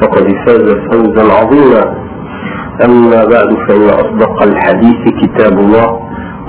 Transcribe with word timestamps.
فقد 0.00 0.26
فاز 0.46 0.68
فوزا 0.90 1.24
عظيما. 1.32 1.94
أما 2.84 3.24
بعد 3.24 3.50
فإن 3.68 3.88
أصدق 3.88 4.42
الحديث 4.42 5.02
كتاب 5.22 5.58
الله 5.58 6.00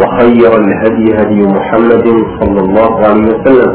وخير 0.01 0.51
الهدي 0.57 1.15
هدي 1.19 1.41
محمد 1.47 2.07
صلى 2.39 2.59
الله 2.59 3.05
عليه 3.05 3.25
وسلم 3.33 3.71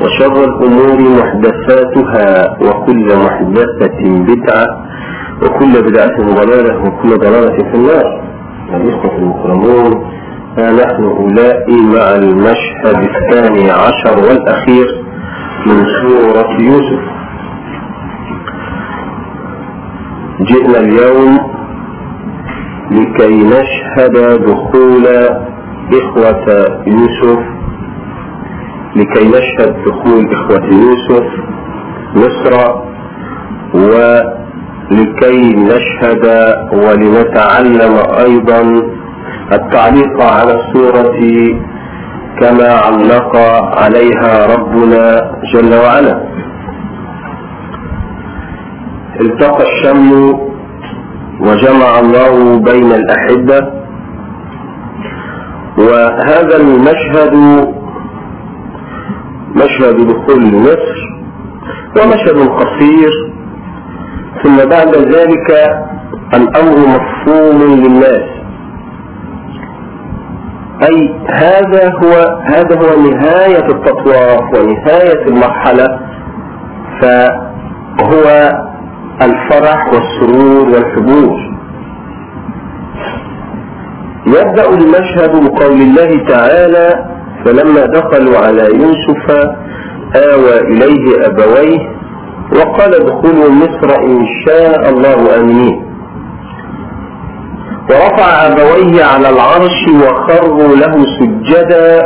وشر 0.00 0.44
الأمور 0.44 0.98
محدثاتها 1.20 2.56
وكل 2.66 3.06
محدثة 3.24 4.00
بدعة 4.28 4.66
وكل 5.42 5.72
بدعة 5.82 6.16
ضلالة 6.40 6.78
وكل 6.86 7.18
ضلالة 7.18 7.56
في 7.56 7.74
النار. 7.74 8.22
الإخوة 8.74 9.16
المكرمون 9.18 10.04
نحن 10.58 11.04
أولاء 11.04 11.66
مع 11.70 12.14
المشهد 12.14 13.08
الثاني 13.10 13.70
عشر 13.70 14.18
والأخير 14.18 15.04
من 15.66 15.86
سورة 16.02 16.60
يوسف. 16.60 17.21
جئنا 20.40 20.78
اليوم 20.78 21.38
لكي 22.90 23.34
نشهد 23.44 24.12
دخول 24.46 25.06
إخوة 25.92 26.46
يوسف. 26.86 27.38
لكي 28.96 29.28
نشهد 29.28 29.74
دخول 29.86 30.32
إخوة 30.32 30.64
يوسف 30.66 31.26
مصر 32.14 32.52
ولكي 33.74 35.56
نشهد 35.56 36.24
ولنتعلم 36.72 37.94
أيضا 38.26 38.60
التعليق 39.52 40.22
على 40.22 40.54
السورة 40.60 41.18
كما 42.40 42.68
علق 42.72 43.36
عليها 43.82 44.46
ربنا 44.56 45.30
جل 45.54 45.74
وعلا. 45.74 46.22
التقى 49.20 49.62
الشمل 49.62 50.38
وجمع 51.40 51.98
الله 52.00 52.58
بين 52.58 52.92
الأحبة. 52.92 53.72
وهذا 55.78 56.56
المشهد 56.56 57.34
مشهد 59.56 59.96
دخول 59.96 60.42
مصر 60.54 60.98
ومشهد 61.96 62.48
قصير. 62.48 63.32
ثم 64.42 64.56
بعد 64.56 64.96
ذلك 64.96 65.50
الأمر 66.34 66.78
مفهوم 66.78 67.58
للناس. 67.62 68.28
أي 70.90 71.14
هذا 71.30 71.92
هو 72.04 72.40
هذا 72.44 72.78
هو 72.78 73.00
نهاية 73.10 73.66
التطواف 73.66 74.58
ونهاية 74.58 75.26
المرحلة. 75.28 76.00
فهو 77.00 78.52
الفرح 79.24 79.86
والسرور 79.92 80.68
والحبور 80.68 81.38
يبدأ 84.26 84.68
المشهد 84.70 85.30
بقول 85.44 85.72
الله 85.82 86.26
تعالى 86.28 87.04
فلما 87.44 87.86
دخلوا 87.86 88.38
على 88.38 88.62
يوسف 88.64 89.30
آوى 90.16 90.60
إليه 90.60 91.26
أبويه 91.26 91.78
وقال 92.56 92.94
ادخلوا 92.94 93.50
مصر 93.50 94.00
إن 94.04 94.26
شاء 94.46 94.90
الله 94.90 95.40
آمنين 95.40 95.82
ورفع 97.90 98.46
أبويه 98.46 99.04
على 99.04 99.28
العرش 99.28 99.80
وخروا 100.02 100.76
له 100.76 101.04
سجدا. 101.18 102.02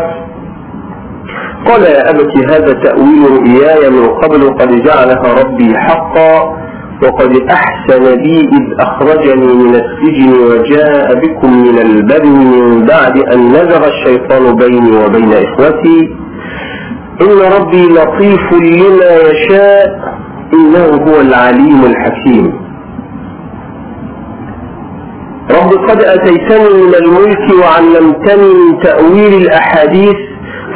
قال 1.66 1.82
يا 1.82 2.10
أبت 2.10 2.50
هذا 2.50 2.72
تأويل 2.84 3.22
رؤياي 3.31 3.91
من 3.91 4.09
قبل 4.09 4.50
قد 4.59 4.82
جعلها 4.82 5.34
ربي 5.43 5.78
حقا 5.78 6.56
وقد 7.02 7.36
أحسن 7.50 8.16
بي 8.22 8.40
إذ 8.40 8.64
أخرجني 8.80 9.54
من 9.54 9.74
السجن 9.74 10.32
وجاء 10.32 11.14
بكم 11.14 11.62
من 11.62 11.78
البر 11.78 12.24
من 12.26 12.86
بعد 12.86 13.18
أن 13.18 13.48
نزغ 13.48 13.88
الشيطان 13.88 14.56
بيني 14.56 15.04
وبين 15.04 15.32
إخوتي. 15.32 16.10
إن 17.20 17.38
ربي 17.60 17.86
لطيف 17.86 18.52
لما 18.52 19.16
يشاء 19.30 19.86
إنه 20.54 20.86
هو 21.06 21.20
العليم 21.20 21.84
الحكيم. 21.84 22.52
رب 25.50 25.90
قد 25.90 26.02
أتيتني 26.02 26.82
من 26.82 26.94
الملك 26.94 27.64
وعلمتني 27.64 28.48
من 28.54 28.80
تأويل 28.82 29.34
الأحاديث 29.42 30.16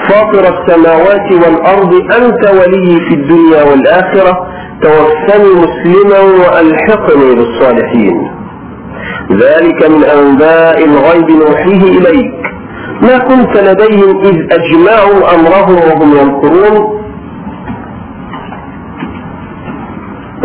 فاطر 0.08 0.44
السماوات 0.54 1.32
والأرض 1.32 1.94
أنت 1.94 2.50
ولي 2.50 3.00
في 3.08 3.14
الدنيا 3.14 3.62
والآخرة. 3.70 4.49
توفني 4.82 5.50
مسلما 5.64 6.20
وألحقني 6.20 7.34
بالصالحين. 7.34 8.30
ذلك 9.32 9.90
من 9.90 10.04
أنباء 10.04 10.84
الغيب 10.84 11.30
نوحيه 11.30 11.98
إليك. 11.98 12.40
ما 13.02 13.18
كنت 13.18 13.56
لديهم 13.56 14.20
إذ 14.20 14.36
أجمعوا 14.52 15.34
أمرهم 15.34 15.74
وهم 15.74 16.16
ينكرون 16.16 17.00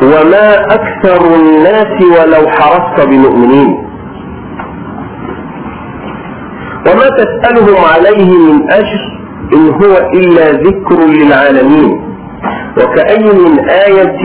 وما 0.03 0.66
أكثر 0.66 1.35
الناس 1.35 2.02
ولو 2.02 2.47
حرصت 2.47 3.07
بمؤمنين. 3.07 3.85
وما 6.88 7.09
تسألهم 7.09 7.85
عليه 7.94 8.29
من 8.38 8.72
أجر 8.72 9.02
إن 9.53 9.69
هو 9.69 10.09
إلا 10.13 10.52
ذكر 10.52 11.00
للعالمين. 11.06 12.04
وكأي 12.77 13.23
من 13.23 13.59
آية 13.69 14.21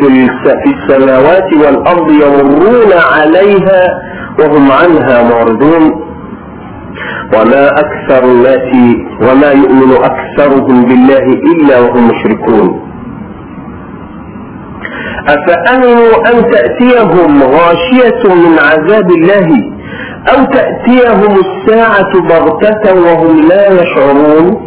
في 0.00 0.70
السماوات 0.74 1.48
والأرض 1.64 2.10
يمرون 2.10 2.92
عليها 3.12 3.82
وهم 4.40 4.70
عنها 4.70 5.22
معرضون. 5.22 6.06
وما 7.34 7.68
أكثر 7.68 8.24
الناس 8.24 8.96
وما 9.22 9.50
يؤمن 9.52 9.92
أكثرهم 9.92 10.84
بالله 10.84 11.24
إلا 11.52 11.80
وهم 11.80 12.08
مشركون. 12.08 12.80
أفأمنوا 15.28 16.12
أن 16.30 16.50
تأتيهم 16.50 17.42
غاشية 17.42 18.34
من 18.34 18.58
عذاب 18.58 19.10
الله 19.10 19.48
أو 20.28 20.44
تأتيهم 20.44 21.32
الساعة 21.44 22.12
بغتة 22.28 22.94
وهم 22.94 23.48
لا 23.48 23.82
يشعرون؟ 23.82 24.66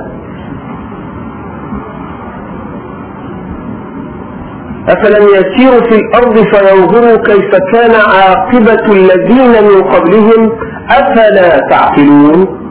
أفلم 4.89 5.27
يسيروا 5.27 5.81
في 5.81 5.95
الأرض 5.95 6.35
فينظروا 6.37 7.17
كيف 7.17 7.55
كان 7.73 7.91
عاقبة 7.95 8.93
الذين 8.93 9.63
من 9.63 9.83
قبلهم؟ 9.83 10.51
أفلا 10.89 11.59
تعقلون؟ 11.69 12.61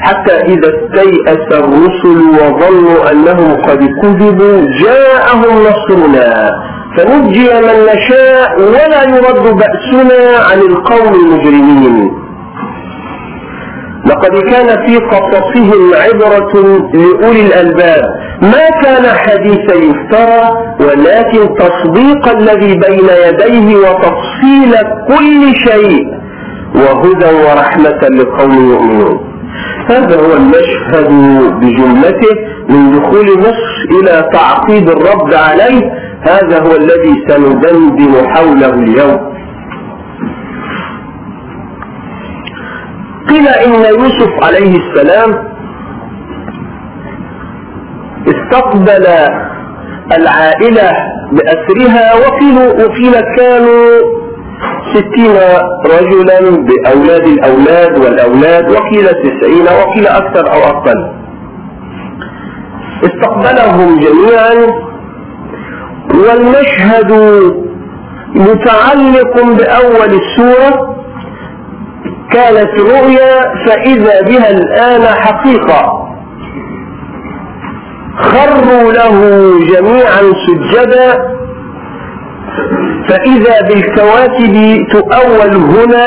حتى 0.00 0.32
إذا 0.32 0.68
استيأس 0.68 1.52
الرسل 1.52 2.20
وظنوا 2.30 3.10
أنهم 3.10 3.62
قد 3.62 3.78
كذبوا 4.02 4.66
جاءهم 4.82 5.66
نصرنا. 5.68 6.50
فنجي 6.96 7.48
من 7.48 7.86
نشاء 7.94 8.60
ولا 8.60 9.02
يرد 9.04 9.56
بأسنا 9.56 10.44
عن 10.50 10.58
القوم 10.58 11.14
المجرمين. 11.14 12.10
لقد 14.06 14.38
كان 14.50 14.86
في 14.86 14.96
قصصهم 14.96 15.94
عبرة 15.94 16.52
لأولي 16.94 17.46
الألباب. 17.46 18.19
ما 18.42 18.70
كان 18.82 19.06
حديثا 19.06 19.74
يفترى 19.74 20.50
ولكن 20.80 21.54
تصديق 21.54 22.28
الذي 22.28 22.74
بين 22.74 23.08
يديه 23.26 23.76
وتفصيل 23.76 24.74
كل 25.08 25.54
شيء 25.68 26.06
وهدى 26.74 27.34
ورحمة 27.44 28.08
لقوم 28.08 28.70
يؤمنون. 28.70 29.30
هذا 29.90 30.20
هو 30.20 30.32
المشهد 30.36 31.08
بجملته 31.60 32.34
من 32.68 32.92
دخول 32.92 33.38
مصر 33.38 34.00
إلى 34.00 34.28
تعقيد 34.32 34.88
الرد 34.88 35.34
عليه. 35.34 35.92
هذا 36.22 36.62
هو 36.62 36.76
الذي 36.76 37.14
سندندن 37.28 38.28
حوله 38.28 38.74
اليوم. 38.74 39.30
قيل 43.28 43.48
إن 43.48 43.72
يوسف 43.72 44.44
عليه 44.44 44.76
السلام 44.76 45.50
استقبل 48.28 49.06
العائلة 50.18 50.90
بأسرها 51.32 52.14
وقيل 52.14 53.20
كانوا 53.36 53.86
ستين 54.94 55.36
رجلا 55.86 56.40
بأولاد 56.50 57.26
الأولاد 57.26 57.98
والأولاد 57.98 58.70
وقيل 58.70 59.06
تسعين 59.08 59.62
وقيل 59.62 60.06
أكثر 60.06 60.52
أو 60.52 60.58
أقل. 60.58 61.12
استقبلهم 63.04 64.00
جميعا 64.00 64.66
والمشهد 66.14 67.12
متعلق 68.34 69.34
بأول 69.44 70.20
السورة 70.20 70.96
كانت 72.32 72.80
رؤيا 72.80 73.54
فإذا 73.66 74.20
بها 74.22 74.50
الآن 74.50 75.02
حقيقة. 75.14 76.09
خروا 78.22 78.92
له 78.92 79.18
جميعا 79.72 80.22
سجدا 80.46 81.08
فإذا 83.08 83.60
بالكواكب 83.68 84.86
تؤول 84.90 85.54
هنا 85.56 86.06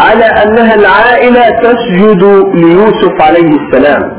على 0.00 0.24
أنها 0.24 0.74
العائلة 0.74 1.50
تسجد 1.62 2.22
ليوسف 2.54 3.22
عليه 3.22 3.50
السلام. 3.60 4.12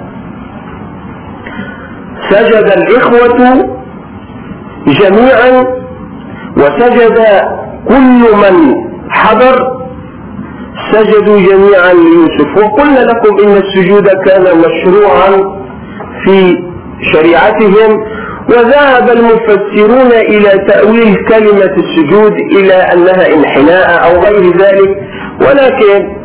سجد 2.30 2.72
الإخوة 2.78 3.66
جميعا 4.88 5.66
وسجد 6.58 7.18
كل 7.88 8.22
من 8.44 8.76
حضر 9.10 9.82
سجدوا 10.92 11.38
جميعا 11.40 11.94
ليوسف. 11.94 12.58
وقلنا 12.58 13.00
لكم 13.00 13.40
إن 13.44 13.58
السجود 13.58 14.08
كان 14.08 14.44
مشروعا 14.44 15.62
في 16.26 16.71
شريعتهم 17.14 18.04
وذهب 18.50 19.10
المفسرون 19.10 20.12
إلى 20.12 20.66
تأويل 20.68 21.16
كلمة 21.30 21.74
السجود 21.78 22.34
إلى 22.58 22.74
أنها 22.74 23.34
انحناء 23.36 24.06
أو 24.06 24.22
غير 24.22 24.58
ذلك. 24.58 24.98
ولكن 25.42 26.22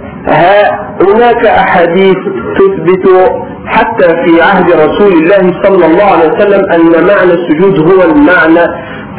هناك 1.08 1.46
أحاديث 1.46 2.17
تثبت 2.58 3.31
حتى 3.67 4.08
في 4.08 4.43
عهد 4.43 4.70
رسول 4.73 5.12
الله 5.12 5.62
صلى 5.64 5.87
الله 5.87 6.05
عليه 6.05 6.32
وسلم 6.32 6.62
أن 6.73 7.06
معنى 7.06 7.32
السجود 7.32 7.93
هو 7.93 8.02
المعنى 8.11 8.67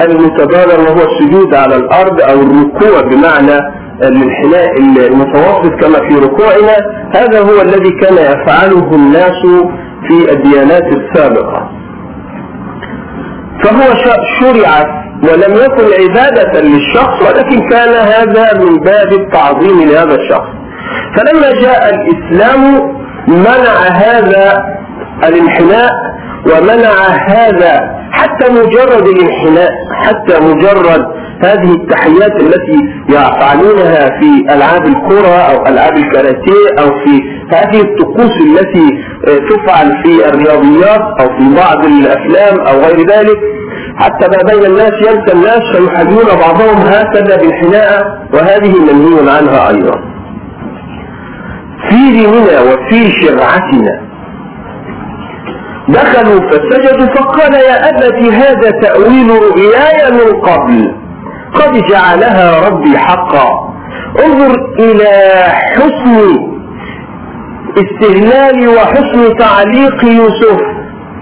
المتبادر 0.01 0.79
وهو 0.79 1.11
السجود 1.11 1.53
على 1.53 1.75
الأرض 1.75 2.21
أو 2.21 2.41
الركوع 2.41 3.01
بمعنى 3.01 3.59
الانحناء 4.03 4.79
المتوسط 4.79 5.71
كما 5.81 5.99
في 6.09 6.15
ركوعنا. 6.15 6.75
هذا 7.15 7.39
هو 7.39 7.61
الذي 7.61 7.91
كان 8.01 8.13
يفعله 8.13 8.95
الناس 8.95 9.45
في 10.07 10.31
الديانات 10.31 10.83
السابقة. 10.83 11.69
فهو 13.63 13.93
شرع 14.39 15.03
ولم 15.23 15.55
يكن 15.55 15.85
عبادة 16.03 16.61
للشخص 16.61 17.21
ولكن 17.21 17.69
كان 17.69 17.93
هذا 17.93 18.63
من 18.63 18.79
باب 18.79 19.13
التعظيم 19.13 19.89
لهذا 19.89 20.15
الشخص. 20.15 20.49
فلما 21.17 21.51
جاء 21.61 21.95
الإسلام 21.95 22.91
منع 23.27 23.87
هذا 23.91 24.65
الانحناء 25.23 25.91
ومنع 26.45 26.93
هذا 27.27 27.97
حتى 28.11 28.51
مجرد 28.51 29.07
الانحناء 29.07 29.69
حتى 30.03 30.39
مجرد 30.39 31.05
هذه 31.43 31.71
التحيات 31.71 32.41
التي 32.41 32.79
يفعلونها 33.09 34.19
في 34.19 34.53
ألعاب 34.55 34.85
الكرة 34.85 35.35
أو 35.35 35.65
ألعاب 35.65 35.97
الكاراتيه 35.97 36.67
أو 36.79 36.85
في 36.85 37.21
هذه 37.51 37.81
الطقوس 37.81 38.31
التي 38.41 39.03
تفعل 39.49 40.03
في 40.03 40.25
الرياضيات 40.29 41.01
أو 41.21 41.27
في 41.37 41.55
بعض 41.55 41.85
الأفلام 41.85 42.59
أو 42.67 42.79
غير 42.79 42.99
ذلك 42.99 43.37
حتى 43.97 44.27
ما 44.27 44.53
بين 44.53 44.65
الناس 44.65 44.91
ينسى 44.91 45.33
الناس 45.33 45.61
فيحيون 45.75 46.25
بعضهم 46.25 46.77
هكذا 46.77 47.37
بالحناء 47.37 48.27
وهذه 48.33 48.73
منهي 48.79 49.31
عنها 49.37 49.69
أيضا. 49.69 49.99
في 51.89 51.95
ديننا 51.95 52.61
وفي 52.61 53.11
شرعتنا 53.21 54.01
دخلوا 55.89 56.49
فسجدوا 56.49 57.07
فقال 57.15 57.53
يا 57.53 57.89
أبت 57.89 58.33
هذا 58.33 58.71
تأويل 58.81 59.29
رؤياي 59.29 60.11
من 60.11 60.41
قبل 60.41 60.95
قد 61.53 61.81
جعلها 61.89 62.69
ربي 62.69 62.97
حقا. 62.97 63.73
انظر 64.25 64.55
إلى 64.79 65.43
حسن 65.49 66.56
استهلال 67.77 68.67
وحسن 68.67 69.37
تعليق 69.37 70.03
يوسف 70.03 70.59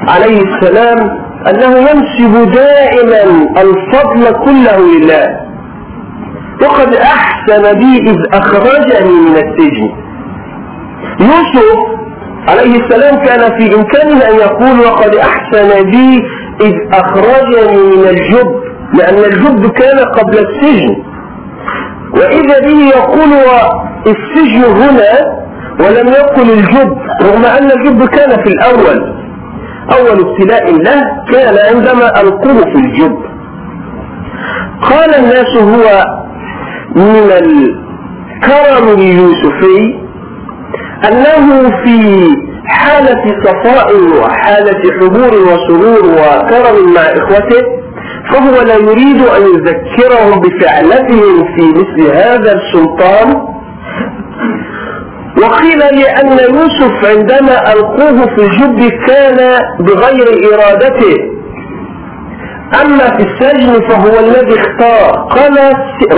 عليه 0.08 0.42
السلام 0.42 1.26
أنه 1.50 1.78
ينسب 1.78 2.52
دائما 2.52 3.24
الفضل 3.58 4.32
كله 4.46 4.78
لله. 4.80 5.40
وقد 6.62 6.96
أحسن 6.96 7.80
بي 7.80 7.98
إذ 8.10 8.18
أخرجني 8.34 9.12
من 9.12 9.36
السجن. 9.36 9.90
يوسف 11.20 11.78
عليه 12.50 12.75
السلام 12.80 13.25
كان 13.25 13.58
في 13.58 13.75
إمكانه 13.75 14.30
أن 14.30 14.36
يقول 14.36 14.80
وقد 14.80 15.16
أحسن 15.16 15.92
بي 15.92 16.24
إذ 16.62 16.74
أخرجني 16.94 17.78
من 17.78 18.08
الجب 18.08 18.48
لأن 18.94 19.18
الجب 19.18 19.72
كان 19.72 20.00
قبل 20.00 20.38
السجن. 20.38 20.96
وإذا 22.14 22.60
به 22.60 22.80
يقول 22.98 23.32
السجن 24.08 24.64
هنا 24.64 25.45
ولم 25.79 26.08
يقل 26.08 26.51
الجب 26.51 26.98
رغم 27.22 27.46
أن 27.46 27.72
الجب 27.72 28.05
كان 28.08 28.29
في 28.44 28.50
الأول. 28.50 29.15
أول 29.98 30.20
ابتلاء 30.29 30.72
له 30.72 31.01
كان 31.32 31.55
عندما 31.75 32.22
ألقوه 32.22 32.62
في 32.63 32.75
الجب. 32.75 33.17
قال 34.82 35.15
الناس 35.15 35.58
هو 35.58 36.03
من 36.96 37.32
الكرم 37.32 38.88
اليوسفي 38.98 40.00
أنه 41.08 41.70
في 41.84 42.27
حالة 42.67 43.24
صفاء 43.46 43.88
وحالة 44.22 44.82
حضور 45.00 45.34
وسرور 45.34 46.05
وكرم 46.12 46.94
مع 46.96 47.01
إخوته 47.01 47.62
فهو 48.32 48.62
لا 48.62 48.75
يريد 48.75 49.22
أن 49.22 49.41
يذكرهم 49.41 50.39
بفعلتهم 50.41 51.55
في 51.55 51.62
مثل 51.62 52.12
هذا 52.12 52.53
السلطان 52.55 53.55
وقيل 55.44 55.80
لأن 55.80 56.39
يوسف 56.56 57.06
عندما 57.06 57.74
ألقوه 57.74 58.25
في 58.36 58.42
الجب 58.42 58.89
كان 59.08 59.60
بغير 59.80 60.54
إرادته. 60.54 61.18
أما 62.82 63.18
في 63.18 63.24
السجن 63.24 63.82
فهو 63.89 64.20
الذي 64.20 64.56
اختار. 64.60 65.27
قال 65.30 65.58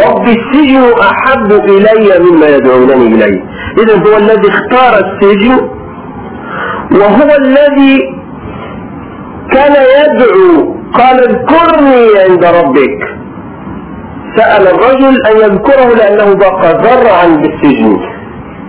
رب 0.07 0.27
السجن 0.27 0.83
أحب 1.01 1.51
إلي 1.51 2.31
مما 2.31 2.47
يدعونني 2.47 3.07
إليه. 3.15 3.43
إذا 3.77 3.95
هو 3.95 4.17
الذي 4.17 4.49
اختار 4.49 5.05
السجن 5.05 5.69
وهو 6.91 7.29
الذي 7.39 7.99
كان 9.53 9.75
يدعو. 9.97 10.77
قال 10.93 11.19
اذكرني 11.19 12.19
عند 12.29 12.45
ربك 12.45 12.99
سأل 14.37 14.67
الرجل 14.67 15.25
أن 15.27 15.37
يذكره 15.37 15.95
لأنه 15.95 16.33
بقى 16.33 16.69
ذرعا 16.83 17.27
بالسجن. 17.27 18.16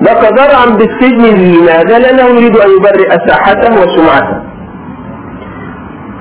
بقى 0.01 0.31
ذرعا 0.39 0.67
بالسجن 0.77 1.23
لماذا؟ 1.25 1.99
لأنه 1.99 2.23
يريد 2.23 2.57
أن 2.57 2.71
يبرئ 2.71 3.09
ساحته 3.29 3.73
وسمعته. 3.83 4.49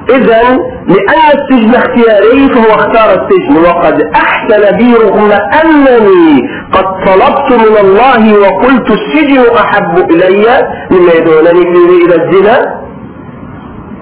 إذا 0.09 0.41
لأن 0.87 1.27
السجن 1.37 1.75
اختياري 1.75 2.49
فهو 2.53 2.75
اختار 2.75 3.09
السجن 3.21 3.57
وقد 3.69 4.01
أحسن 4.15 4.77
بي 4.77 4.93
رغم 4.93 5.31
أنني 5.63 6.49
قد 6.71 6.85
طلبت 7.05 7.51
من 7.51 7.77
الله 7.85 8.39
وقلت 8.39 8.91
السجن 8.91 9.55
أحب 9.55 9.97
إلي 10.11 10.45
مما 10.91 11.11
يدعونني 11.13 11.73
فيه 11.73 12.05
إلى 12.05 12.15
الزنا. 12.23 12.57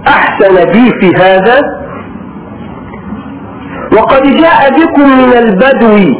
أحسن 0.08 0.55
بي 0.72 0.91
في 1.00 1.15
هذا. 1.22 1.62
وقد 3.98 4.22
جاء 4.24 4.70
بكم 4.79 5.10
من 5.17 5.34
البدو 5.34 6.15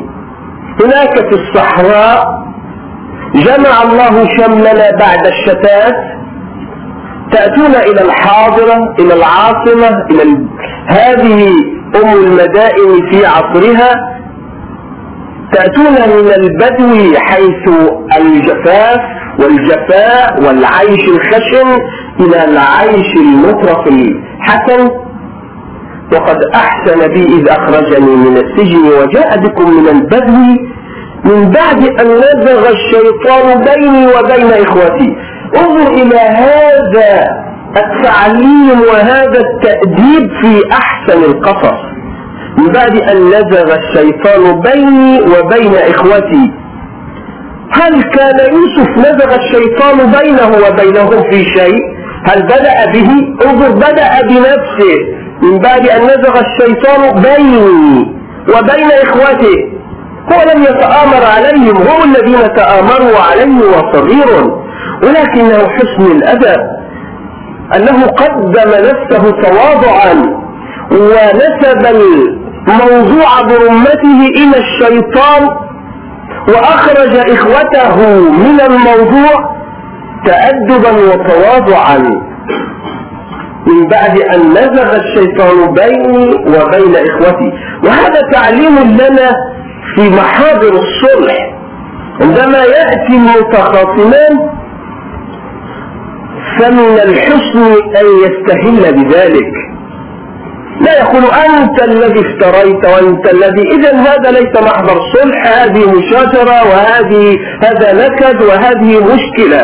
هناك 0.84 1.16
في 1.30 1.36
الصحراء 1.42 2.35
جمع 3.36 3.84
الله 3.84 4.28
شملنا 4.38 4.92
بعد 5.00 5.26
الشتات 5.28 5.96
تأتون 7.32 7.76
إلى 7.76 8.02
الحاضرة 8.02 8.96
إلى 9.00 9.14
العاصمة 9.14 10.06
إلى 10.12 10.24
ال... 10.24 10.48
هذه 10.88 11.48
أم 11.96 12.10
المدائن 12.24 13.10
في 13.12 13.26
عصرها 13.26 13.92
تأتون 15.54 15.94
من 15.94 16.32
البدو 16.34 17.18
حيث 17.18 17.70
الجفاف 18.18 19.00
والجفاء 19.40 20.44
والعيش 20.44 21.08
الخشن 21.08 21.68
إلى 22.20 22.44
العيش 22.46 23.16
المطرف 23.16 23.88
الحسن. 23.88 24.90
وقد 26.14 26.38
أحسن 26.56 27.08
بي 27.14 27.24
إذ 27.26 27.50
أخرجني 27.50 28.16
من 28.16 28.38
السجن 28.38 28.84
وجاء 28.88 29.38
بكم 29.38 29.70
من 29.72 29.88
البدو 29.90 30.58
من 31.26 31.50
بعد 31.50 31.84
أن 32.02 32.08
نزغ 32.18 32.70
الشيطان 32.70 33.64
بيني 33.64 34.08
وبين 34.08 34.52
إخوتي. 34.66 35.16
انظر 35.58 35.94
إلى 35.94 36.20
هذا 36.20 37.28
التعليم 37.78 38.82
وهذا 38.82 39.40
التأديب 39.40 40.32
في 40.42 40.62
أحسن 40.72 41.24
القصص. 41.24 41.80
من 42.58 42.68
بعد 42.72 42.98
أن 42.98 43.28
نزغ 43.28 43.76
الشيطان 43.76 44.62
بيني 44.62 45.22
وبين 45.22 45.76
إخوتي. 45.76 46.52
هل 47.72 48.04
كان 48.04 48.54
يوسف 48.54 48.90
نزغ 48.98 49.36
الشيطان 49.36 49.98
بينه 49.98 50.68
وبينهم 50.68 51.32
في 51.32 51.44
شيء؟ 51.44 51.80
هل 52.26 52.44
بدأ 52.44 52.86
به؟ 52.94 53.10
انظر 53.50 53.72
بدأ 53.72 54.22
بنفسه. 54.22 54.98
من 55.42 55.60
بعد 55.60 55.88
أن 55.88 56.02
نزغ 56.04 56.40
الشيطان 56.40 57.22
بيني 57.22 58.16
وبين 58.50 58.92
إخوته. 59.04 59.76
هو 60.32 60.40
لم 60.54 60.64
يتآمر 60.64 61.26
عليهم 61.36 61.78
هم 61.78 62.00
الذين 62.16 62.54
تآمروا 62.56 63.20
عليه 63.32 63.58
وصغير. 63.74 64.66
ولكنه 65.04 65.68
حسن 65.70 66.12
الأدب 66.12 66.62
أنه 67.76 68.06
قدم 68.08 68.70
نفسه 68.70 69.32
تواضعا 69.32 70.14
ونسب 70.92 71.86
الموضوع 71.86 73.42
برمته 73.42 74.20
إلى 74.38 74.58
الشيطان 74.58 75.50
وأخرج 76.48 77.18
إخوته 77.32 77.98
من 78.32 78.62
الموضوع 78.62 79.56
تأدبا 80.26 80.92
وتواضعا. 80.92 81.98
من 83.68 83.88
بعد 83.88 84.20
أن 84.20 84.40
نزغ 84.52 84.96
الشيطان 84.96 85.74
بيني 85.74 86.36
وبين 86.36 86.96
إخوتي. 86.96 87.54
وهذا 87.84 88.22
تعليم 88.34 88.76
لنا 88.80 89.32
في 89.96 90.10
محاضر 90.10 90.74
الصلح 90.74 91.56
عندما 92.22 92.58
يأتي 92.58 93.14
المتخاصمان 93.14 94.50
فمن 96.60 97.00
الحسن 97.00 97.64
أن 97.74 98.06
يستهل 98.24 98.94
بذلك. 98.94 99.52
لا 100.82 101.00
يقول 101.00 101.24
أنت 101.24 101.84
الذي 101.84 102.20
افتريت 102.20 102.86
وأنت 102.86 103.34
الذي 103.34 103.62
إذا 103.76 103.96
هذا 103.98 104.32
ليس 104.32 104.62
محضر 104.62 105.00
صلح 105.14 105.62
هذه 105.62 105.92
مشاجرة 105.92 106.68
وهذه 106.70 107.36
هذا 107.64 108.08
نكد 108.08 108.42
وهذه 108.42 109.00
مشكلة. 109.14 109.64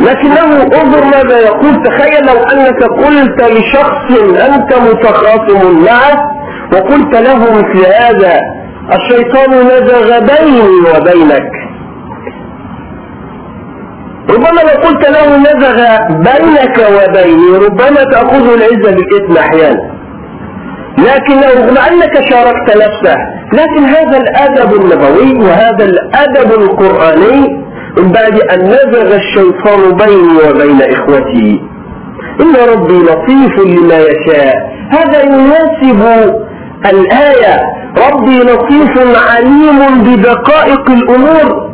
لكنه 0.00 0.62
انظر 0.82 1.04
ماذا 1.04 1.38
يقول. 1.38 1.82
تخيل 1.82 2.26
لو 2.26 2.42
أنك 2.42 2.82
قلت 2.82 3.52
لشخص 3.52 4.10
أنت 4.48 4.78
متخاصم 4.78 5.84
معه 5.84 6.30
وقلت 6.72 7.16
له 7.16 7.52
مثل 7.52 7.86
هذا 7.86 8.40
الشيطان 8.96 9.50
نزغ 9.66 10.18
بيني 10.18 10.68
وبينك. 10.90 11.50
ربما 14.30 14.60
لو 14.60 14.88
قلت 14.88 15.08
له 15.08 15.36
نزغ 15.36 15.78
بينك 16.10 16.76
وبيني 16.96 17.66
ربما 17.66 18.04
تأخذ 18.12 18.44
العزة 18.52 18.90
بالإثم 18.96 19.36
أحيانا. 19.38 19.90
لكن 20.98 21.40
رغم 21.40 21.78
أنك 21.78 22.14
شاركت 22.30 22.76
نفسه 22.76 23.16
لكن 23.52 23.84
هذا 23.84 24.16
الأدب 24.16 24.74
النبوي 24.80 25.46
وهذا 25.46 25.84
الأدب 25.84 26.52
القرآني 26.60 27.64
من 27.96 28.12
بعد 28.12 28.40
أن 28.40 28.58
نزغ 28.66 29.14
الشيطان 29.16 29.96
بيني 29.96 30.38
وبين 30.48 30.82
إخوتي. 30.82 31.62
إن 32.40 32.54
ربي 32.72 32.98
لطيف 32.98 33.58
لما 33.58 33.98
يشاء. 33.98 34.54
هذا 34.90 35.22
يناسب 35.22 36.02
الآية. 36.86 37.79
ربي 37.98 38.38
لطيف 38.38 39.18
عليم 39.30 40.02
بدقائق 40.04 40.90
الأمور. 40.90 41.70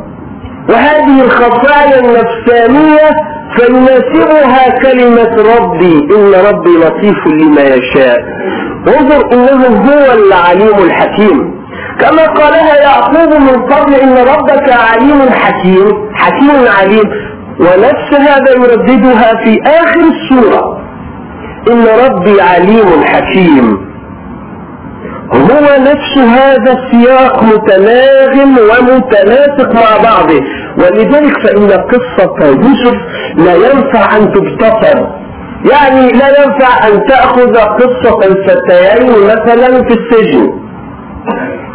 وهذه 0.69 1.21
الخفايا 1.21 1.99
النفسانية 1.99 3.09
فيناسبها 3.57 4.69
كلمة 4.69 5.55
ربي. 5.57 6.07
إن 6.15 6.33
ربي 6.49 6.69
لطيف 6.69 7.27
لما 7.27 7.61
يشاء. 7.61 8.19
انظر 8.87 9.33
إنه 9.33 9.91
هو 9.91 10.13
العليم 10.13 10.83
الحكيم. 10.83 11.57
كما 11.99 12.25
قالها 12.25 12.81
يعقوب 12.81 13.41
من 13.41 13.61
قبل 13.61 13.93
إن 13.93 14.17
ربك 14.17 14.69
عليم 14.69 15.29
حكيم. 15.29 16.11
حكيم 16.13 16.67
عليم. 16.79 17.11
ونفس 17.59 18.13
هذا 18.13 18.51
يرددها 18.51 19.43
في 19.43 19.61
آخر 19.65 19.99
السورة. 19.99 20.81
إن 21.71 21.85
ربي 22.05 22.41
عليم 22.41 23.03
حكيم. 23.03 23.86
هو 25.33 25.81
نفس 25.81 26.17
هذا 26.17 26.77
السياق 26.79 27.43
متناغم 27.43 28.57
ومتناسق 28.57 29.73
مع 29.73 30.03
بعضه. 30.03 30.41
ولذلك 30.77 31.47
فإن 31.47 31.71
قصة 31.71 32.45
يوسف 32.45 32.97
لا 33.35 33.55
ينفع 33.55 34.17
أن 34.17 34.33
تبتصر 34.33 35.07
يعني 35.71 36.11
لا 36.11 36.29
ينفع 36.43 36.87
أن 36.87 37.03
تأخذ 37.07 37.57
قصة 37.57 38.17
الفتيين 38.25 39.25
مثلا 39.25 39.83
في 39.83 39.93
السجن. 39.99 40.49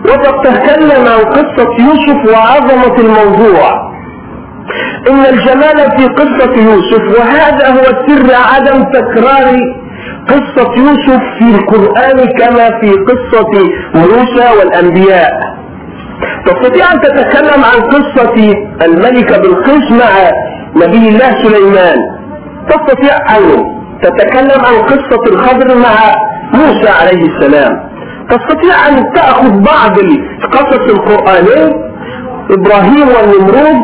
وتتكلم 0.05 1.07
عن 1.07 1.25
قصة 1.25 1.69
يوسف 1.79 2.35
وعظمة 2.35 2.97
الموضوع. 2.99 3.93
إن 5.11 5.21
الجمال 5.21 5.99
في 5.99 6.07
قصة 6.07 6.53
يوسف 6.57 7.19
وهذا 7.19 7.69
هو 7.69 7.85
سر 8.07 8.35
عدم 8.35 8.85
تكرار 8.85 9.57
قصة 10.29 10.73
يوسف 10.77 11.23
في 11.39 11.45
القرآن 11.55 12.19
كما 12.39 12.81
في 12.81 12.91
قصة 12.91 13.53
موسى 13.95 14.59
والأنبياء. 14.59 15.33
تستطيع 16.47 16.93
أن 16.93 17.01
تتكلم 17.01 17.65
عن 17.65 17.81
قصة 17.81 18.55
الملكة 18.83 19.39
بالقيس 19.39 19.91
مع 19.91 20.31
نبي 20.77 21.09
الله 21.09 21.43
سليمان. 21.43 21.99
تستطيع 22.69 23.37
أن 23.37 23.65
تتكلم 24.03 24.65
عن 24.65 24.75
قصة 24.83 25.23
الخضر 25.33 25.75
مع 25.79 26.15
موسى 26.55 26.89
عليه 26.89 27.23
السلام. 27.27 27.73
تستطيع 28.31 28.89
أن 28.89 29.13
تأخذ 29.15 29.51
بعض 29.51 29.99
القصص 29.99 30.91
القرآنية. 30.95 31.93
إبراهيم 32.51 33.09
والنمرود. 33.09 33.83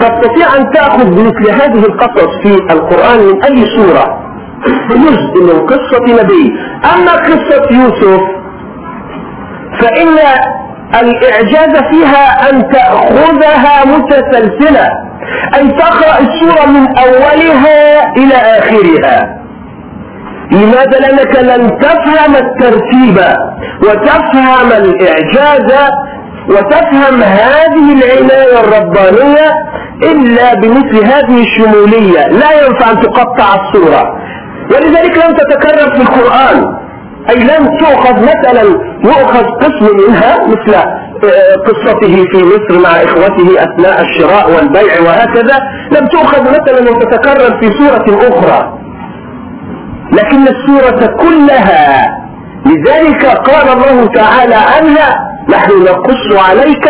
تستطيع 0.00 0.56
أن 0.56 0.70
تأخذ 0.70 1.10
مثل 1.10 1.50
هذه 1.50 1.84
القصص 1.86 2.28
في 2.42 2.54
القرآن 2.54 3.18
من 3.26 3.44
أي 3.44 3.66
سورة؟ 3.76 4.31
جزء 4.90 5.42
من 5.42 5.66
قصة 5.66 6.22
نبي. 6.22 6.52
أما 6.94 7.12
قصة 7.12 7.66
يوسف 7.70 8.22
فإن 9.80 10.18
الإعجاز 11.00 11.82
فيها 11.90 12.50
أن 12.50 12.68
تأخذها 12.70 13.84
متسلسلة 13.84 14.88
أي 15.54 15.68
تقرأ 15.68 16.18
السورة 16.20 16.66
من 16.66 16.86
أولها 16.98 18.12
إلى 18.16 18.34
آخرها. 18.34 19.38
لماذا؟ 20.52 20.98
لأنك 21.00 21.36
لن 21.36 21.78
تفهم 21.80 22.36
الترتيب 22.36 23.18
وتفهم 23.82 24.72
الإعجاز 24.72 25.90
وتفهم 26.48 27.22
هذه 27.22 27.92
العناية 27.92 28.60
الربانية 28.60 29.52
إلا 30.02 30.54
بمثل 30.54 31.04
هذه 31.04 31.42
الشمولية. 31.42 32.28
لا 32.28 32.66
ينفع 32.66 32.90
أن 32.90 33.00
تقطع 33.00 33.54
الصورة 33.54 34.21
ولذلك 34.72 35.16
لم 35.24 35.36
تتكرر 35.36 35.94
في 35.94 36.02
القرآن. 36.02 36.64
أي 37.30 37.36
لم 37.36 37.78
تؤخذ 37.78 38.14
مثلا 38.22 38.62
يؤخذ 39.04 39.44
قسم 39.44 39.96
منها 39.96 40.46
مثل 40.46 40.74
آه، 40.74 41.54
قصته 41.66 42.24
في 42.32 42.44
مصر 42.44 42.80
مع 42.82 42.90
إخوته 43.02 43.62
أثناء 43.62 44.00
الشراء 44.02 44.50
والبيع 44.56 45.00
وهكذا. 45.06 45.58
لم 45.92 46.06
تؤخذ 46.06 46.42
مثلا 46.42 46.90
وتتكرر 46.90 47.60
في 47.60 47.70
سورة 47.78 48.28
أخرى. 48.28 48.78
لكن 50.12 50.48
السورة 50.48 51.16
كلها 51.16 52.08
لذلك 52.66 53.26
قال 53.26 53.68
الله 53.68 54.06
تعالى 54.06 54.54
عنها 54.54 55.28
نحن 55.48 55.72
نقص 55.82 56.48
عليك 56.48 56.88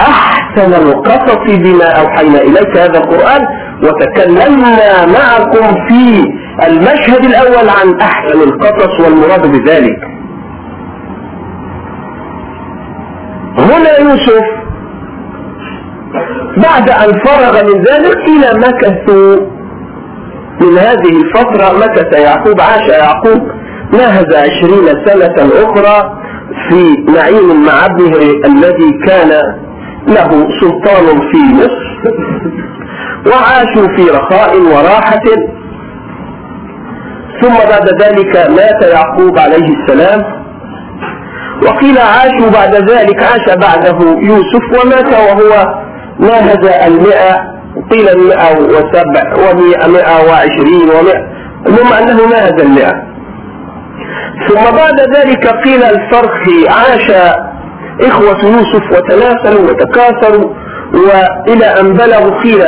أحسن 0.00 0.74
القصص 0.74 1.44
بما 1.46 1.84
أوحينا 2.00 2.40
إليك. 2.40 2.78
هذا 2.78 2.98
القرآن. 2.98 3.46
وتكلمنا 3.82 5.06
معكم 5.06 5.74
في 5.88 6.24
المشهد 6.62 7.24
الأول 7.24 7.68
عن 7.68 8.00
أحسن 8.00 8.40
القصص 8.40 9.00
والمراد 9.00 9.46
بذلك. 9.46 9.98
هنا 13.58 13.98
يوسف 14.00 14.44
بعد 16.56 16.90
أن 16.90 17.12
فرغ 17.24 17.62
من 17.64 17.80
ذلك 17.84 18.16
إلى 18.16 18.58
مكثوا 18.58 19.36
من 20.60 20.78
هذه 20.78 21.22
الفترة 21.22 21.78
مكث 21.78 22.18
يعقوب 22.18 22.60
عاش 22.60 22.88
يعقوب 22.88 23.42
نهز 23.92 24.34
عشرين 24.34 24.86
سنة 25.06 25.48
أخرى 25.64 26.18
في 26.68 27.12
نعيم 27.12 27.64
مع 27.66 27.86
ابنه 27.86 28.16
الذي 28.46 28.98
كان 29.06 29.30
له 30.08 30.48
سلطان 30.60 31.20
في 31.32 31.54
مصر 31.54 32.00
وعاشوا 33.26 33.96
في 33.96 34.10
رخاء 34.10 34.56
وراحة. 34.60 35.22
ثم 37.44 37.54
بعد 37.70 38.02
ذلك 38.02 38.36
مات 38.50 38.82
يعقوب 38.92 39.38
عليه 39.38 39.68
السلام. 39.76 40.44
وقيل 41.66 41.98
عاشوا 41.98 42.50
بعد 42.54 42.74
ذلك 42.90 43.22
عاش 43.22 43.56
بعده 43.56 43.98
يوسف 44.20 44.64
ومات 44.84 45.06
وهو 45.12 45.74
ناهز 46.20 46.64
المئة 46.86 47.34
قيل 47.92 48.08
المئة 48.08 48.58
وسبع 48.60 49.24
ومئة 49.50 49.86
مئة 49.88 50.26
وعشرين 50.28 50.90
ومئة 50.90 51.24
المهم 51.66 51.92
أنه 51.92 52.28
ناهز 52.30 52.60
المئة. 52.62 52.92
ثم 54.48 54.76
بعد 54.76 55.00
ذلك 55.16 55.46
قيل 55.48 55.82
الفرخ 55.82 56.34
عاش 56.68 57.10
إخوة 58.00 58.38
يوسف 58.44 58.92
وتناسلوا 58.92 59.70
وتكاثروا 59.70 60.50
وإلى 60.94 61.66
أن 61.80 61.92
بلغوا 61.92 62.42
قيل 62.42 62.62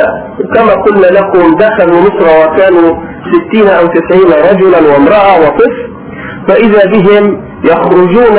كما 0.55 0.73
قلنا 0.73 1.07
لكم 1.07 1.57
دخلوا 1.57 2.01
مصر 2.01 2.25
وكانوا 2.45 2.95
ستين 3.33 3.67
أو 3.67 3.87
تسعين 3.87 4.31
رجلا 4.51 4.93
وامرأة 4.93 5.39
وطفل 5.41 5.87
فإذا 6.47 6.85
بهم 6.91 7.41
يخرجون 7.63 8.37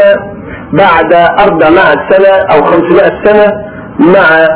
بعد 0.72 1.12
أربعمائة 1.46 1.96
سنة 2.10 2.34
أو 2.52 2.62
خمسمائة 2.62 3.24
سنة 3.24 3.52
مع 3.98 4.46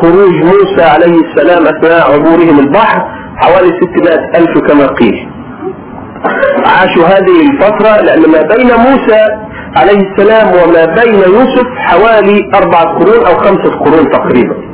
خروج 0.00 0.34
موسى 0.34 0.82
عليه 0.82 1.20
السلام 1.24 1.66
أثناء 1.66 2.12
عبورهم 2.12 2.58
البحر 2.58 3.02
حوالي 3.36 3.70
ستمائة 3.80 4.38
ألف 4.38 4.58
كما 4.68 4.86
قيل. 4.86 5.28
عاشوا 6.66 7.04
هذه 7.06 7.40
الفترة 7.50 8.00
لأن 8.02 8.20
ما 8.20 8.42
بين 8.42 8.66
موسى 8.66 9.20
عليه 9.76 10.00
السلام 10.10 10.48
وما 10.48 10.84
بين 10.84 11.14
يوسف 11.14 11.66
حوالي 11.76 12.40
أربعة 12.54 12.84
قرون 12.84 13.26
أو 13.26 13.34
خمسة 13.36 13.78
قرون 13.78 14.10
تقريبا. 14.10 14.71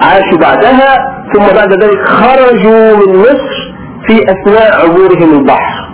عاشوا 0.00 0.38
بعدها 0.38 0.96
ثم 1.34 1.46
بعد 1.56 1.82
ذلك 1.82 2.04
خرجوا 2.08 2.96
من 2.96 3.18
مصر 3.18 3.72
في 4.06 4.22
أثناء 4.22 4.80
عبورهم 4.84 5.38
البحر. 5.38 5.88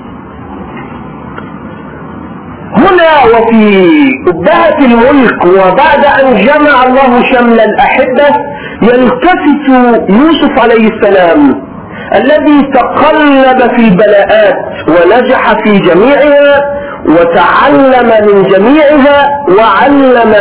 هنا 2.77 3.39
وفي 3.39 3.85
أبهة 4.29 4.79
الملك 4.87 5.45
وبعد 5.45 6.05
أن 6.21 6.37
جمع 6.47 6.87
الله 6.87 7.23
شمل 7.33 7.61
الأحبة 7.61 8.37
يلتفت 8.83 9.69
يوسف 10.09 10.59
عليه 10.63 10.89
السلام 10.89 11.69
الذي 12.15 12.63
تقلب 12.75 13.71
في 13.77 13.89
البلاءات 13.89 14.55
ونجح 14.89 15.53
في 15.65 15.79
جميعها 15.79 16.61
وتعلم 17.07 18.27
من 18.27 18.43
جميعها 18.43 19.29
وعلم 19.59 20.35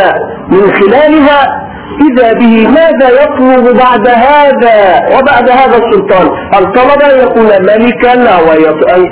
من 0.50 0.72
خلالها 0.74 1.67
إذا 2.08 2.34
به 2.34 2.68
ماذا 2.68 3.10
يطلب 3.24 3.78
بعد 3.78 4.08
هذا 4.08 5.06
وبعد 5.18 5.50
هذا 5.50 5.78
السلطان؟ 5.78 6.28
هل 6.54 6.64
طلب 6.74 7.02
أن 7.02 7.20
يكون 7.24 7.46
ملكا 7.46 8.30
أو 8.30 8.52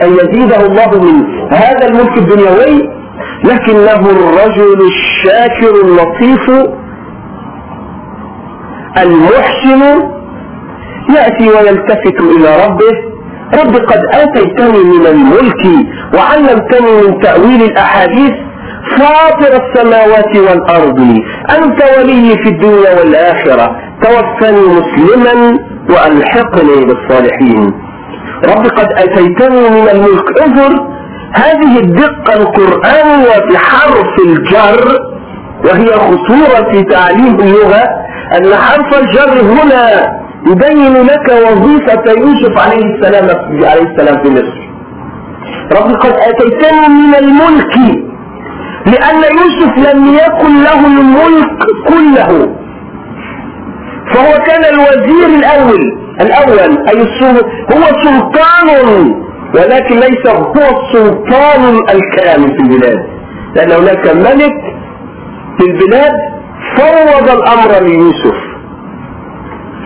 أن 0.03 0.09
يزيده 0.13 0.65
الله 0.65 1.01
من 1.03 1.23
هذا 1.51 1.87
الملك 1.87 2.17
الدنيوي؟ 2.17 2.89
لكنه 3.43 4.09
الرجل 4.09 4.79
الشاكر 4.87 5.73
اللطيف 5.85 6.49
المحسن 8.97 9.81
يأتي 11.15 11.49
ويلتفت 11.49 12.19
إلى 12.37 12.65
ربه. 12.65 13.15
رب 13.53 13.75
قد 13.75 14.01
آتيتني 14.13 14.83
من 14.83 15.07
الملك 15.07 15.63
وعلمتني 16.13 16.91
من 17.07 17.19
تأويل 17.21 17.61
الأحاديث. 17.63 18.31
فاطر 18.97 19.61
السماوات 19.63 20.37
والأرض. 20.37 20.99
أنت 21.57 21.83
ولي 21.97 22.37
في 22.43 22.49
الدنيا 22.49 22.99
والآخرة. 22.99 23.75
توفني 24.03 24.65
مسلما 24.77 25.57
وألحقني 25.89 26.85
بالصالحين. 26.85 27.73
رب 28.49 28.65
قد 28.65 28.87
أتيتني 28.97 29.69
من 29.69 29.89
الملك 29.89 30.41
انظر 30.41 30.95
هذه 31.33 31.79
الدقة 31.79 32.33
القرآنية 32.33 33.51
بحرف 33.51 34.13
الجر 34.27 34.97
وهي 35.65 35.85
خطورة 35.87 36.71
في 36.71 36.83
تعليم 36.83 37.39
اللغة 37.39 37.83
أن 38.37 38.55
حرف 38.55 38.99
الجر 38.99 39.41
هنا 39.41 39.83
يبين 40.51 40.93
لك 40.93 41.27
وظيفة 41.47 42.03
يوسف 42.21 42.57
عليه 42.59 42.85
السلام 42.95 43.29
عليه 43.63 43.81
السلام 43.91 44.23
في 44.23 44.29
مصر. 44.29 44.65
رب 45.71 45.95
قد 45.95 46.13
أتيتني 46.13 46.87
من 46.87 47.15
الملك 47.15 48.04
لأن 48.85 49.23
يوسف 49.37 49.77
لم 49.77 50.05
يكن 50.13 50.63
له 50.63 50.87
الملك 50.87 51.59
كله. 51.87 52.55
فهو 54.13 54.43
كان 54.43 54.63
الوزير 54.73 55.27
الأول 55.39 55.97
الأول 56.21 56.59
أي 56.59 57.01
هو 57.73 57.83
سلطان 58.03 58.69
ولكن 59.55 59.95
ليس 59.99 60.27
هو 60.27 60.53
السلطان 60.53 61.79
الكامل 61.95 62.57
في 62.57 62.61
البلاد. 62.63 63.07
لأن 63.55 63.71
هناك 63.71 64.07
ملك 64.07 64.53
في 65.57 65.65
البلاد 65.65 66.11
فوض 66.77 67.29
الأمر 67.29 67.87
ليوسف. 67.87 68.35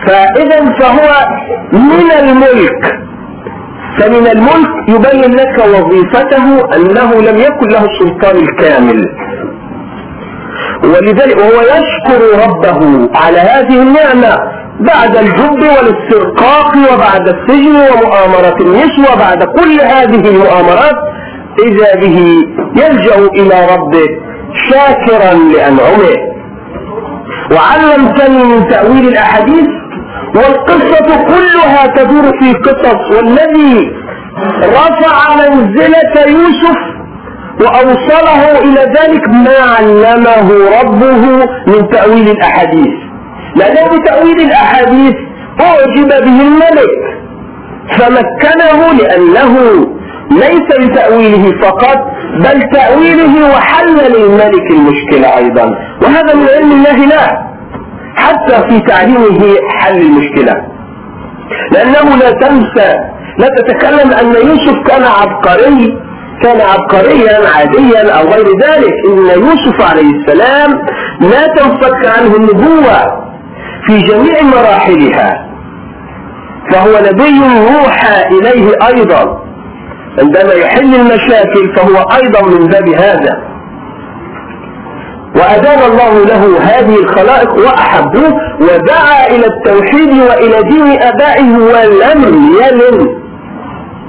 فإذا 0.06 0.72
فهو 0.72 1.26
من 1.72 2.10
الملك. 2.20 3.09
فمن 3.98 4.26
الملك 4.26 4.70
يبين 4.88 5.34
لك 5.34 5.58
وظيفته 5.74 6.74
أنه 6.76 7.14
لم 7.14 7.38
يكن 7.38 7.68
له 7.72 7.84
السلطان 7.84 8.36
الكامل. 8.36 9.04
ولذلك 10.84 11.36
وهو 11.36 11.60
يشكر 11.60 12.20
ربه 12.46 13.08
على 13.14 13.38
هذه 13.38 13.82
النعمة 13.82 14.38
بعد 14.80 15.16
الجب 15.16 15.62
والاسترقاق 15.62 16.72
وبعد 16.92 17.28
السجن 17.28 17.76
ومؤامرة 17.76 18.56
النسوة 18.60 19.18
بعد 19.18 19.44
كل 19.44 19.80
هذه 19.80 20.28
المؤامرات 20.28 20.96
إذا 21.66 21.94
به 22.00 22.18
يلجأ 22.76 23.18
إلى 23.18 23.66
ربه 23.74 24.08
شاكرا 24.70 25.34
لأنعمه. 25.34 26.16
وعلمتني 27.54 28.44
من 28.44 28.68
تأويل 28.68 29.08
الأحاديث 29.08 29.66
والقصة 30.34 31.24
كلها 31.24 31.86
تدور 31.86 32.22
في 32.40 32.52
قصص 32.52 33.16
والذي 33.16 33.90
رفع 34.62 35.34
منزلة 35.36 36.14
يوسف 36.26 36.78
وأوصله 37.60 38.58
إلى 38.58 38.80
ذلك 38.80 39.28
ما 39.28 39.58
علمه 39.78 40.50
ربه 40.82 41.46
من 41.66 41.88
تأويل 41.92 42.28
الأحاديث. 42.28 42.94
لأنه 43.56 43.98
بتأويل 43.98 44.40
الأحاديث 44.40 45.14
أعجب 45.60 46.08
به 46.08 46.40
الملك 46.40 47.20
فمكنه 47.98 48.92
لأنه 49.00 49.56
ليس 50.30 50.68
لتأويله 50.80 51.52
فقط 51.62 51.98
بل 52.36 52.62
تأويله 52.72 53.50
وحل 53.54 53.96
للملك 54.14 54.70
المشكلة 54.70 55.36
أيضا. 55.36 55.70
وهذا 56.02 56.34
من 56.34 56.46
علم 56.56 56.72
الله 56.72 57.06
له. 57.06 57.49
حتى 58.20 58.68
في 58.68 58.80
تعليمه 58.80 59.56
حل 59.78 60.00
المشكلة. 60.00 60.54
لأنه 61.72 62.16
لا 62.16 62.30
تنسى 62.30 62.96
لا 63.38 63.48
تتكلم 63.58 64.12
أن 64.12 64.26
يوسف 64.34 64.76
كان 64.88 65.02
عبقري 65.02 65.98
كان 66.42 66.60
عبقريا 66.60 67.48
عاديا 67.56 68.12
أو 68.12 68.28
غير 68.28 68.46
ذلك. 68.46 68.94
إن 69.08 69.40
يوسف 69.42 69.90
عليه 69.90 70.10
السلام 70.10 70.70
لا 71.20 71.46
تنفك 71.46 72.06
عنه 72.18 72.36
النبوة 72.36 72.98
في 73.86 73.98
جميع 73.98 74.42
مراحلها. 74.42 75.46
فهو 76.72 76.98
نبي 77.10 77.36
يوحى 77.72 78.28
إليه 78.30 78.74
أيضا. 78.86 79.44
عندما 80.18 80.52
يحل 80.52 80.94
المشاكل 80.94 81.74
فهو 81.76 81.96
أيضا 82.22 82.42
من 82.42 82.66
باب 82.66 82.88
هذا. 82.88 83.49
وأدام 85.36 85.92
الله 85.92 86.24
له 86.24 86.58
هذه 86.62 86.94
الخلائق 86.98 87.54
وأحبوه 87.54 88.32
ودعا 88.60 89.26
إلى 89.30 89.46
التوحيد 89.46 90.10
وإلى 90.28 90.62
دين 90.62 91.02
أبائه 91.02 91.52
ولم 91.52 92.50
يلن 92.60 93.08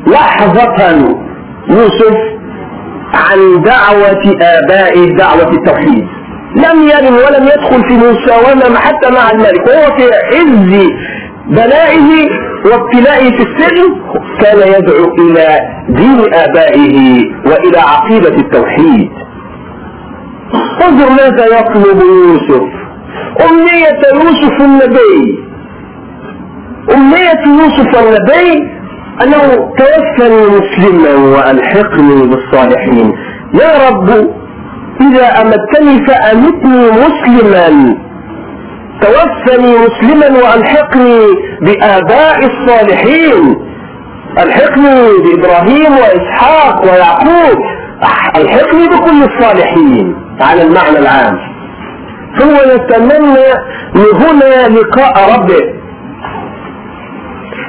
لحظة 0.07 0.97
يوسف 1.69 2.15
عن 3.13 3.61
دعوة 3.61 4.35
آبائه 4.41 5.17
دعوة 5.17 5.51
التوحيد. 5.51 6.07
لم 6.55 6.89
يرن 6.89 7.13
ولم 7.13 7.43
يدخل 7.45 7.81
في 7.87 7.93
مساومة 7.97 8.77
حتى 8.79 9.09
مع 9.11 9.31
الملك 9.31 9.67
وهو 9.67 9.97
في 9.97 10.03
عز 10.33 10.89
بلائه 11.47 12.29
وابتلائه 12.65 13.29
في 13.37 13.43
السجن 13.43 13.95
كان 14.41 14.59
يدعو 14.67 15.13
إلى 15.19 15.59
دين 15.89 16.33
آبائه 16.33 17.25
وإلى 17.45 17.79
عقيدة 17.79 18.29
التوحيد. 18.37 19.11
انظر 20.87 21.09
ماذا 21.09 21.45
يطلب 21.59 22.01
يوسف 22.01 22.63
أمنية 23.49 24.01
يوسف 24.13 24.61
النبي. 24.61 25.39
أمنية 26.93 27.41
يوسف 27.61 27.99
النبي 27.99 28.71
أنه 29.23 29.73
توفني 29.77 30.41
مسلما 30.57 31.13
وألحقني 31.37 32.27
بالصالحين. 32.27 33.13
يا 33.53 33.89
رب 33.89 34.09
إذا 35.01 35.41
أمتني 35.41 36.05
فأمتني 36.07 36.91
مسلما. 36.91 37.95
توفني 39.01 39.73
مسلما 39.77 40.27
وألحقني 40.27 41.19
بآباء 41.61 42.39
الصالحين. 42.45 43.57
ألحقني 44.37 45.01
بإبراهيم 45.23 45.93
وإسحاق 45.93 46.83
ويعقوب. 46.83 47.80
ألحقني 48.35 48.87
بكل 48.87 49.23
الصالحين. 49.23 50.15
على 50.41 50.61
المعنى 50.63 50.99
العام. 50.99 51.37
ثم 52.39 52.55
يتمنى 52.55 53.47
هنا 53.95 54.67
لقاء 54.67 55.33
ربه. 55.33 55.81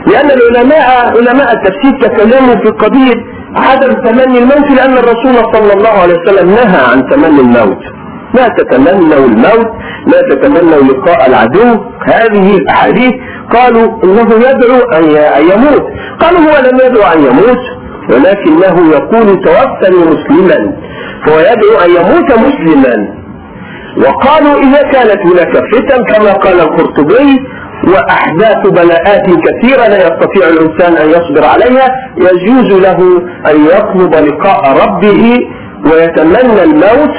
لأن 0.06 0.30
العلماء 0.30 1.16
علماء 1.16 1.52
التفسير 1.52 1.92
تكلموا 2.00 2.54
في 2.54 2.68
قضية 2.68 3.18
عدم 3.56 3.92
تمني 3.92 4.38
الموت 4.38 4.70
لأن 4.70 4.92
الرسول 4.92 5.34
صلى 5.54 5.72
الله 5.72 5.94
عليه 6.02 6.14
وسلم 6.14 6.50
نهى 6.50 6.80
عن 6.92 7.08
تمني 7.10 7.40
الموت. 7.40 7.82
لا 8.34 8.48
تتمنوا 8.48 9.26
الموت 9.26 9.70
لا 10.06 10.20
تتمنوا 10.30 10.82
لقاء 10.82 11.28
العدو. 11.28 11.84
هذه 12.06 12.56
الأحاديث 12.56 13.12
قالوا 13.54 14.04
إنه 14.04 14.34
يدعو 14.34 14.78
أن 14.96 15.04
يموت. 15.52 15.84
قالوا 16.20 16.40
هو 16.40 16.70
لم 16.70 16.76
يدعو 16.86 17.12
أن 17.12 17.18
يموت. 17.18 17.62
ولكنه 18.10 18.92
يقول 18.92 19.42
توفني 19.44 19.98
مسلما 20.12 20.72
فهو 21.26 21.38
يدعو 21.38 21.80
أن 21.84 21.90
يموت 21.90 22.32
مسلما. 22.32 23.22
وقالوا 23.96 24.60
إذا 24.62 24.82
كانت 24.82 25.20
هناك 25.26 25.56
فتن 25.72 26.04
كما 26.04 26.32
قال 26.32 26.60
القرطبي 26.60 27.40
وأحداث 27.88 28.66
بلاءات 28.66 29.26
كثيرة 29.26 29.86
لا 29.86 29.98
يستطيع 30.06 30.48
الإنسان 30.48 30.96
أن 30.96 31.10
يصبر 31.10 31.46
عليها 31.46 31.94
يجوز 32.16 32.80
له 32.80 32.98
أن 33.50 33.66
يطلب 33.66 34.14
لقاء 34.14 34.60
ربه 34.84 35.38
ويتمنى 35.92 36.62
الموت. 36.62 37.16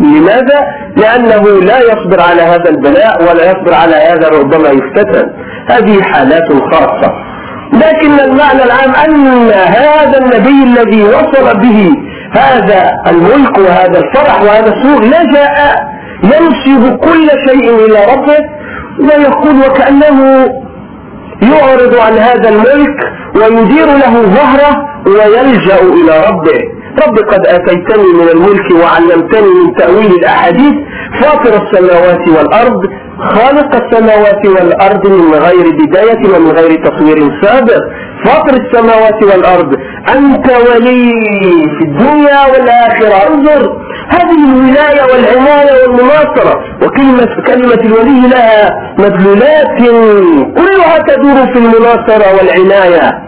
لماذا؟ 0.00 0.60
لأنه 0.96 1.60
لا 1.60 1.78
يصبر 1.78 2.20
على 2.20 2.42
هذا 2.42 2.70
البلاء 2.70 3.22
ولا 3.22 3.50
يصبر 3.50 3.74
على 3.74 3.94
هذا 3.94 4.28
ربما 4.28 4.68
يفتتن. 4.68 5.32
هذه 5.68 6.02
حالات 6.02 6.52
خاصة. 6.72 7.25
لكن 7.72 8.20
المعنى 8.20 8.62
العام 8.64 8.94
أن 9.04 9.50
هذا 9.50 10.18
النبي 10.18 10.62
الذي 10.64 11.02
وصل 11.02 11.58
به 11.60 11.90
هذا 12.32 12.90
الملك 13.08 13.58
وهذا 13.58 13.98
الفرح 13.98 14.42
وهذا 14.42 14.74
السرور 14.74 15.04
لجأ 15.04 15.48
ينسب 16.24 16.96
كل 16.96 17.28
شيء 17.48 17.74
إلى 17.86 18.04
ربه 18.14 18.38
ويقول 19.00 19.56
وكأنه 19.60 20.48
يعرض 21.42 21.94
عن 22.06 22.12
هذا 22.18 22.48
الملك 22.48 22.96
ويدير 23.36 23.86
له 23.86 24.22
ظهره 24.22 24.86
ويلجأ 25.06 25.80
إلى 25.82 26.24
ربه. 26.28 26.60
رب 27.06 27.18
قد 27.18 27.46
أتيتني 27.46 28.12
من 28.14 28.28
الملك 28.28 28.70
وعلمتني 28.82 29.48
من 29.64 29.74
تأويل 29.78 30.12
الأحاديث 30.12 30.74
فاطر 31.20 31.62
السماوات 31.62 32.28
والأرض 32.28 32.80
خالق 33.18 33.74
السماوات 33.84 34.46
والأرض 34.46 35.06
من 35.06 35.34
غير 35.34 35.86
بداية 35.86 36.36
ومن 36.36 36.50
غير 36.50 36.84
تصوير 36.84 37.40
سابق. 37.42 37.82
فاطر 38.24 38.54
السماوات 38.56 39.22
والأرض. 39.22 39.76
أنت 40.16 40.46
ولي 40.50 41.12
في 41.78 41.84
الدنيا 41.84 42.46
والآخرة. 42.46 43.34
انظر 43.34 43.76
هذه 44.08 44.44
الولاية 44.48 45.02
والعناية 45.02 45.82
والمناصرة. 45.82 46.60
وكلمة 46.82 47.42
كلمة 47.46 47.80
الولي 47.84 48.28
لها 48.28 48.92
مدلولات 48.98 49.78
كلها 50.56 50.98
تدور 50.98 51.46
في 51.52 51.58
المناصرة 51.58 52.36
والعناية. 52.36 53.22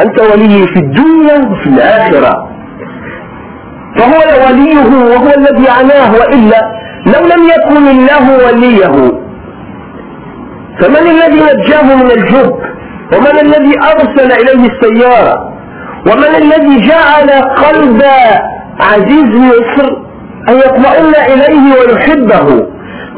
أنت 0.00 0.20
ولي 0.20 0.66
في 0.66 0.76
الدنيا 0.76 1.50
وفي 1.50 1.66
الآخرة. 1.66 2.47
فهو 3.98 4.46
وليه 4.46 5.14
وهو 5.14 5.28
الذي 5.36 5.68
عناه 5.68 6.12
وإلا 6.12 6.60
لو 7.06 7.26
لم 7.26 7.48
يكن 7.48 7.88
الله 7.88 8.46
وليه. 8.46 9.12
فمن 10.80 10.96
الذي 11.10 11.40
نجاه 11.40 11.96
من 11.96 12.10
الجب؟ 12.10 12.52
ومن 13.12 13.38
الذي 13.40 13.74
أرسل 13.78 14.32
إليه 14.32 14.68
السيارة؟ 14.70 15.52
ومن 16.06 16.34
الذي 16.42 16.88
جعل 16.88 17.30
قلب 17.42 18.02
عزيز 18.80 19.34
مصر 19.34 19.96
أن 20.48 20.56
يطمئن 20.56 21.14
إليه 21.32 21.74
ويحبه؟ 21.80 22.66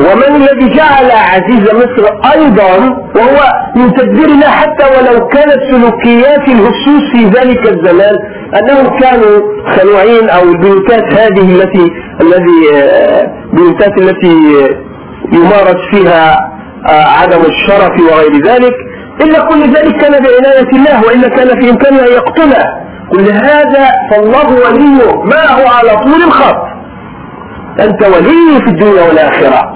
ومن 0.01 0.37
الذي 0.37 0.77
جعل 0.77 1.11
عزيز 1.11 1.65
مصر 1.75 2.05
أيضا 2.35 2.73
وهو 3.17 3.39
من 3.77 3.95
تدبير 3.95 4.29
الله 4.29 4.47
حتى 4.49 4.85
ولو 4.85 5.27
كانت 5.27 5.59
سلوكيات 5.71 6.49
الهسوس 6.49 7.03
في 7.13 7.25
ذلك 7.25 7.69
الزمان 7.69 8.17
أنهم 8.59 8.99
كانوا 8.99 9.41
خنوعين 9.77 10.29
أو 10.29 10.43
البيوتات 10.43 11.05
هذه 11.15 11.55
التي 11.55 11.93
الذي 12.21 12.61
البيوتات 13.53 13.99
التي 13.99 14.37
يمارس 15.33 15.81
فيها 15.91 16.51
عدم 17.21 17.41
الشرف 17.41 18.01
وغير 18.01 18.47
ذلك. 18.47 18.75
إلا 19.23 19.41
كل 19.41 19.61
ذلك 19.63 19.97
كان 19.97 20.13
بعناية 20.13 20.71
الله 20.73 21.07
وإلا 21.07 21.29
كان 21.29 21.61
في 21.61 21.71
إمكانه 21.71 21.99
أن 22.01 22.13
يقتله. 22.13 22.65
كل 23.11 23.31
هذا 23.33 23.89
فالله 24.11 24.47
وليه 24.53 25.23
ما 25.25 25.51
هو 25.53 25.69
على 25.69 25.97
طول 25.97 26.23
الخط. 26.27 26.57
أنت 27.81 28.03
ولي 28.07 28.61
في 28.61 28.71
الدنيا 28.71 29.03
والآخرة. 29.09 29.70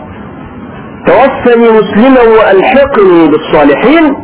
توفني 1.07 1.71
مسلما 1.71 2.21
وألحقني 2.21 3.29
بالصالحين. 3.29 4.17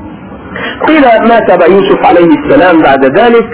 قيل 0.88 1.02
مات 1.28 1.50
أبا 1.50 1.66
يوسف 1.66 2.06
عليه 2.06 2.28
السلام 2.38 2.82
بعد 2.82 3.18
ذلك 3.18 3.46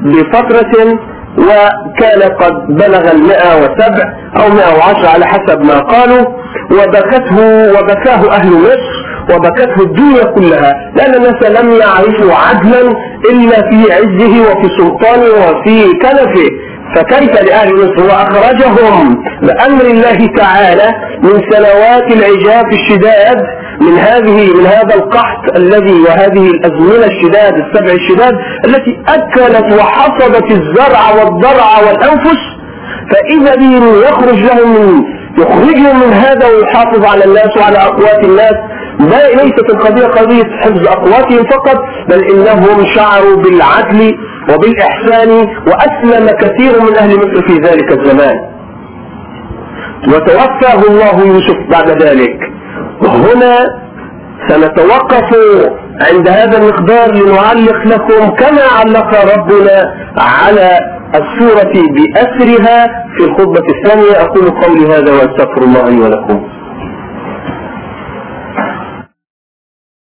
بفترة 0.00 0.98
وكان 1.38 2.22
قد 2.40 2.52
بلغ 2.68 3.10
المئة 3.10 3.56
وسبع 3.62 4.04
أو 4.36 4.48
مئة 4.48 4.78
وعشر 4.78 5.06
على 5.06 5.26
حسب 5.26 5.60
ما 5.60 5.78
قالوا 5.78 6.24
وبكته 6.70 7.38
وبكاه 7.74 8.30
أهل 8.36 8.52
مصر 8.52 9.02
وبكته 9.34 9.82
الدنيا 9.82 10.24
كلها. 10.24 10.92
لأن 10.96 11.14
الناس 11.14 11.42
لم 11.42 11.70
يعرفوا 11.70 12.34
عدلا 12.34 12.96
إلا 13.30 13.70
في 13.70 13.92
عزه 13.92 14.42
وفي 14.42 14.68
سلطانه 14.78 15.30
وفي 15.44 15.92
كنفه. 15.92 16.48
فكيف 16.94 17.42
لأهل 17.42 17.74
مصر 17.74 18.04
وأخرجهم 18.04 19.24
بأمر 19.42 19.84
الله 19.84 20.26
تعالى 20.36 20.94
من 21.22 21.42
سنوات 21.50 22.12
العجاف 22.12 22.64
الشداد 22.72 23.44
من 23.80 23.98
هذه 23.98 24.54
من 24.54 24.66
هذا 24.66 24.94
القحط 24.94 25.56
الذي 25.56 26.00
وهذه 26.00 26.50
الأزمنة 26.50 27.06
الشداد 27.06 27.54
السبع 27.54 27.92
الشداد 27.92 28.34
التي 28.64 28.98
أكلت 29.08 29.72
وحصدت 29.72 30.50
الزرع 30.50 31.10
والضرع 31.10 31.78
والأنفس 31.86 32.38
فإذا 33.10 33.54
بهم 33.54 34.02
يخرج 34.02 34.38
لهم 34.44 34.72
من 34.74 35.02
يخرجهم 35.38 36.00
من 36.00 36.12
هذا 36.12 36.46
ويحافظ 36.46 37.04
على 37.04 37.24
الناس 37.24 37.56
وعلى 37.56 37.78
أقوات 37.78 38.24
الناس 38.24 38.54
ما 39.00 39.42
ليست 39.42 39.70
القضية 39.70 40.06
قضية 40.06 40.56
حفظ 40.60 40.86
أقواتهم 40.88 41.44
فقط 41.44 41.76
بل 42.08 42.24
إنهم 42.24 42.86
شعروا 42.86 43.36
بالعدل 43.36 44.14
وبالإحسان 44.50 45.30
وأسلم 45.66 46.26
كثير 46.40 46.82
من 46.82 46.96
أهل 46.96 47.16
مصر 47.16 47.46
في 47.46 47.54
ذلك 47.54 47.92
الزمان. 47.92 48.36
وتوفاه 50.08 50.82
الله 50.90 51.26
يوسف 51.26 51.56
بعد 51.70 52.02
ذلك. 52.02 52.38
وهنا 53.02 53.58
سنتوقف 54.48 55.36
عند 56.10 56.28
هذا 56.28 56.58
المقدار 56.58 57.12
لنعلق 57.14 57.86
لكم 57.86 58.30
كما 58.30 58.62
علق 58.78 59.34
ربنا 59.36 59.94
على 60.18 60.78
السورة 61.14 61.72
بأسرها 61.72 62.86
في 63.16 63.24
الخطبة 63.24 63.62
الثانية. 63.76 64.12
أقول 64.24 64.50
قولي 64.50 64.86
هذا 64.86 65.12
وأستغفر 65.12 65.62
الله 65.62 65.88
لي 65.88 66.00
ولكم. 66.00 66.51